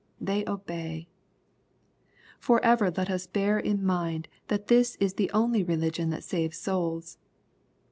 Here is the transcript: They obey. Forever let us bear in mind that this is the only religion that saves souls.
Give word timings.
They 0.19 0.43
obey. 0.47 1.09
Forever 2.39 2.89
let 2.89 3.11
us 3.11 3.27
bear 3.27 3.59
in 3.59 3.85
mind 3.85 4.29
that 4.47 4.65
this 4.65 4.95
is 4.95 5.13
the 5.13 5.29
only 5.29 5.61
religion 5.63 6.09
that 6.09 6.23
saves 6.23 6.57
souls. 6.57 7.19